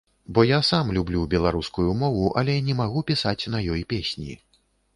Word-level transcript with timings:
Бо 0.33 0.43
я 0.51 0.57
сам 0.69 0.87
люблю 0.97 1.21
беларускую 1.33 1.85
мову, 2.01 2.25
але 2.43 2.57
не 2.69 2.79
магу 2.81 3.05
пісаць 3.11 3.37
на 3.57 3.63
ёй 3.77 3.87
песні. 3.95 4.31